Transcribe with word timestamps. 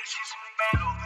This 0.00 0.14
is 0.14 0.32
battle. 0.56 0.99